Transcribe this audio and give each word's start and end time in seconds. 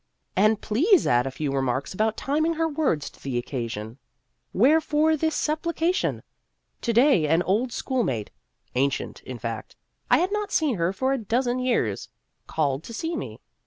And 0.35 0.59
please 0.61 1.05
add 1.05 1.27
a 1.27 1.29
few 1.29 1.51
remarks 1.51 1.93
about 1.93 2.17
timing 2.17 2.55
her 2.55 2.67
words 2.67 3.07
to 3.11 3.21
the 3.21 3.37
occasion. 3.37 3.99
Wherefore 4.51 5.15
this 5.15 5.35
supplication? 5.35 6.23
To 6.81 6.91
day 6.91 7.27
an 7.27 7.43
old 7.43 7.71
school 7.71 8.01
mate 8.03 8.31
ancient, 8.73 9.21
in 9.21 9.37
fact; 9.37 9.75
I 10.09 10.17
had 10.17 10.31
not 10.31 10.51
seen 10.51 10.77
her 10.77 10.91
for 10.91 11.13
a 11.13 11.19
dozen 11.19 11.59
years 11.59 12.09
called 12.47 12.83
to 12.85 12.95
see 12.95 13.15
me. 13.15 13.41